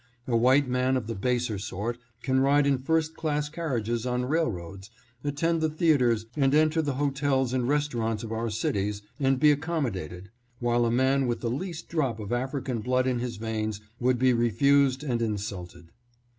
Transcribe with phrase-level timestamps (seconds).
[0.25, 4.89] A white man of the baser sort can ride in first class carriages on railroads,
[5.23, 10.31] attend the theaters and enter the hotels and restaurants of our cities, and be accommodated,
[10.59, 14.17] while a man with the least drop of Afri can blood in his veins would
[14.17, 15.91] be refused and insulted.